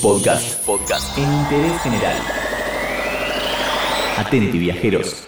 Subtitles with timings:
[0.00, 0.64] Podcast.
[0.64, 1.18] Podcast.
[1.18, 2.16] En interés general.
[4.16, 5.26] Atenti, viajeros.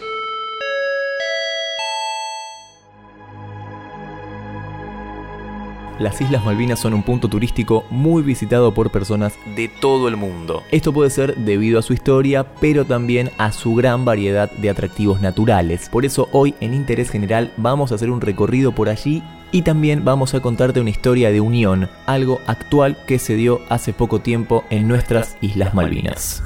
[5.98, 10.62] Las Islas Malvinas son un punto turístico muy visitado por personas de todo el mundo.
[10.70, 15.20] Esto puede ser debido a su historia, pero también a su gran variedad de atractivos
[15.20, 15.88] naturales.
[15.88, 19.20] Por eso hoy en Interés General vamos a hacer un recorrido por allí
[19.52, 23.92] y también vamos a contarte una historia de unión, algo actual que se dio hace
[23.92, 26.42] poco tiempo en nuestras Islas Malvinas.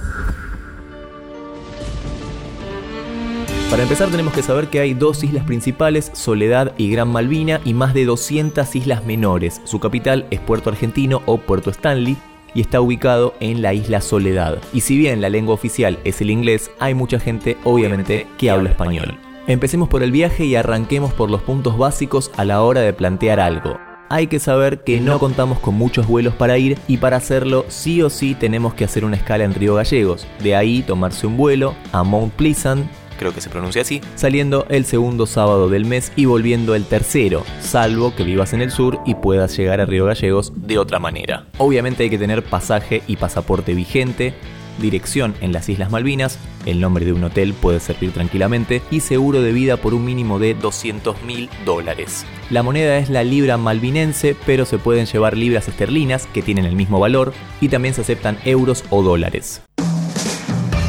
[3.70, 7.74] Para empezar tenemos que saber que hay dos islas principales, Soledad y Gran Malvina, y
[7.74, 9.60] más de 200 islas menores.
[9.64, 12.16] Su capital es Puerto Argentino o Puerto Stanley
[12.54, 14.58] y está ubicado en la isla Soledad.
[14.72, 18.70] Y si bien la lengua oficial es el inglés, hay mucha gente obviamente que habla
[18.70, 19.18] español.
[19.48, 23.40] Empecemos por el viaje y arranquemos por los puntos básicos a la hora de plantear
[23.40, 23.78] algo
[24.10, 28.02] hay que saber que no contamos con muchos vuelos para ir y para hacerlo sí
[28.02, 30.26] o sí tenemos que hacer una escala en Río Gallegos.
[30.42, 32.86] De ahí tomarse un vuelo a Mount Pleasant,
[33.18, 37.44] creo que se pronuncia así, saliendo el segundo sábado del mes y volviendo el tercero,
[37.60, 41.46] salvo que vivas en el sur y puedas llegar a Río Gallegos de otra manera.
[41.58, 44.34] Obviamente hay que tener pasaje y pasaporte vigente,
[44.78, 49.42] dirección en las Islas Malvinas, el nombre de un hotel puede servir tranquilamente y seguro
[49.42, 52.24] de vida por un mínimo de 200 mil dólares.
[52.50, 56.76] La moneda es la libra malvinense, pero se pueden llevar libras esterlinas que tienen el
[56.76, 59.62] mismo valor y también se aceptan euros o dólares.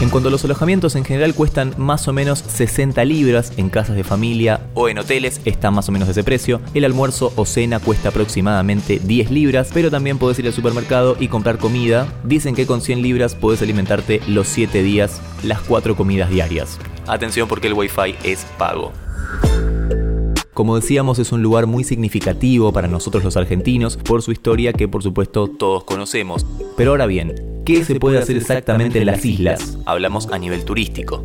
[0.01, 3.97] En cuanto a los alojamientos, en general cuestan más o menos 60 libras en casas
[3.97, 6.61] de familia o en hoteles, está más o menos ese precio.
[6.73, 11.27] El almuerzo o cena cuesta aproximadamente 10 libras, pero también puedes ir al supermercado y
[11.27, 12.07] comprar comida.
[12.23, 16.79] Dicen que con 100 libras puedes alimentarte los 7 días, las 4 comidas diarias.
[17.05, 18.93] Atención porque el wifi es pago.
[20.53, 24.87] Como decíamos, es un lugar muy significativo para nosotros los argentinos por su historia que
[24.87, 26.45] por supuesto todos conocemos.
[26.75, 29.77] Pero ahora bien, ¿qué se puede hacer exactamente en las islas?
[29.85, 31.23] Hablamos a nivel turístico.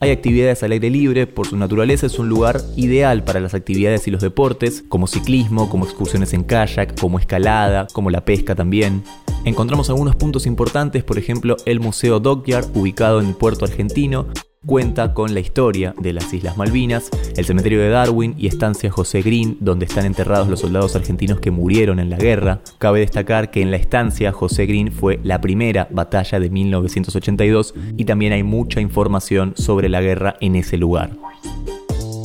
[0.00, 4.08] Hay actividades al aire libre, por su naturaleza es un lugar ideal para las actividades
[4.08, 9.04] y los deportes, como ciclismo, como excursiones en kayak, como escalada, como la pesca también.
[9.44, 14.28] Encontramos algunos puntos importantes, por ejemplo el Museo Dockyard, ubicado en el puerto argentino,
[14.66, 19.22] cuenta con la historia de las Islas Malvinas, el cementerio de Darwin y estancia José
[19.22, 22.60] Green, donde están enterrados los soldados argentinos que murieron en la guerra.
[22.78, 28.04] Cabe destacar que en la estancia José Green fue la primera batalla de 1982 y
[28.04, 31.10] también hay mucha información sobre la guerra en ese lugar.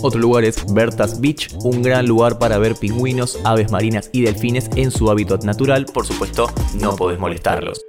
[0.02, 4.70] Otro lugar es Bertas Beach, un gran lugar para ver pingüinos, aves marinas y delfines
[4.76, 5.86] en su hábitat natural.
[5.94, 6.48] Por supuesto,
[6.80, 7.89] no podés molestarlos.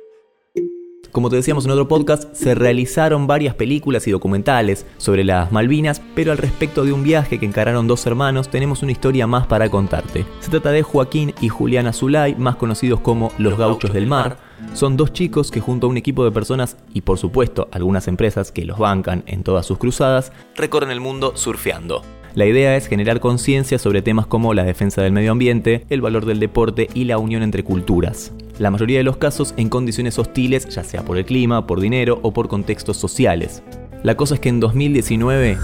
[1.13, 6.01] Como te decíamos en otro podcast, se realizaron varias películas y documentales sobre las Malvinas,
[6.15, 9.69] pero al respecto de un viaje que encararon dos hermanos, tenemos una historia más para
[9.69, 10.25] contarte.
[10.39, 14.37] Se trata de Joaquín y Juliana Zulay, más conocidos como los Gauchos del Mar.
[14.73, 18.53] Son dos chicos que junto a un equipo de personas y por supuesto algunas empresas
[18.53, 22.03] que los bancan en todas sus cruzadas, recorren el mundo surfeando.
[22.37, 26.25] La idea es generar conciencia sobre temas como la defensa del medio ambiente, el valor
[26.25, 28.33] del deporte y la unión entre culturas.
[28.61, 32.21] La mayoría de los casos en condiciones hostiles, ya sea por el clima, por dinero
[32.23, 33.63] o por contextos sociales.
[34.03, 35.57] La cosa es que en 2019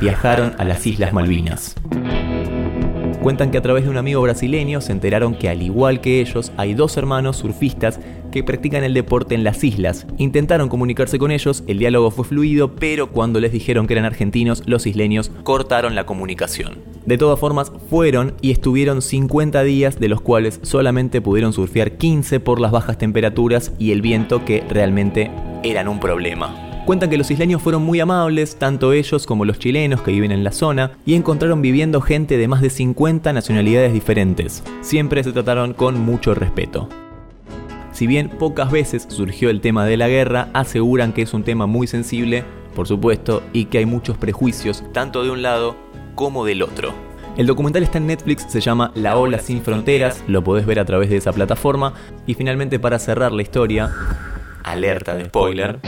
[0.00, 1.76] viajaron a las Islas Malvinas.
[3.24, 6.52] Cuentan que a través de un amigo brasileño se enteraron que al igual que ellos
[6.58, 7.98] hay dos hermanos surfistas
[8.30, 10.06] que practican el deporte en las islas.
[10.18, 14.62] Intentaron comunicarse con ellos, el diálogo fue fluido, pero cuando les dijeron que eran argentinos,
[14.66, 16.80] los isleños cortaron la comunicación.
[17.06, 22.40] De todas formas, fueron y estuvieron 50 días, de los cuales solamente pudieron surfear 15
[22.40, 25.30] por las bajas temperaturas y el viento que realmente
[25.62, 26.73] eran un problema.
[26.84, 30.44] Cuentan que los isleños fueron muy amables, tanto ellos como los chilenos que viven en
[30.44, 34.62] la zona, y encontraron viviendo gente de más de 50 nacionalidades diferentes.
[34.82, 36.90] Siempre se trataron con mucho respeto.
[37.92, 41.64] Si bien pocas veces surgió el tema de la guerra, aseguran que es un tema
[41.64, 45.76] muy sensible, por supuesto, y que hay muchos prejuicios, tanto de un lado
[46.14, 46.92] como del otro.
[47.38, 50.84] El documental está en Netflix, se llama La Ola Sin Fronteras, lo podés ver a
[50.84, 51.94] través de esa plataforma.
[52.26, 53.90] Y finalmente para cerrar la historia,
[54.62, 55.80] alerta de spoiler,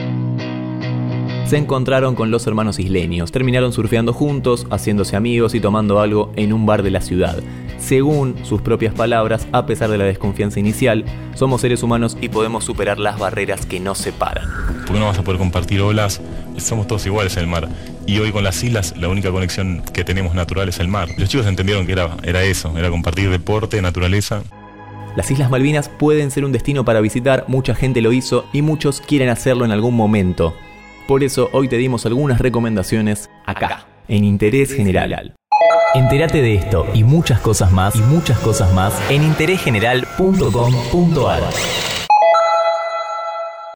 [1.46, 3.30] se encontraron con los hermanos isleños.
[3.30, 7.38] Terminaron surfeando juntos, haciéndose amigos y tomando algo en un bar de la ciudad.
[7.78, 11.04] Según sus propias palabras, a pesar de la desconfianza inicial,
[11.34, 14.48] somos seres humanos y podemos superar las barreras que nos separan.
[14.86, 16.20] ¿Por qué no vas a poder compartir olas?
[16.56, 17.68] Somos todos iguales en el mar.
[18.06, 21.10] Y hoy con las islas la única conexión que tenemos natural es el mar.
[21.16, 24.42] Los chicos entendieron que era, era eso, era compartir deporte, naturaleza.
[25.14, 29.00] Las Islas Malvinas pueden ser un destino para visitar, mucha gente lo hizo y muchos
[29.00, 30.54] quieren hacerlo en algún momento.
[31.06, 35.36] Por eso hoy te dimos algunas recomendaciones acá, en Interés General.
[35.94, 41.42] Entérate de esto y muchas cosas más y muchas cosas más en interésgeneral.com.ar.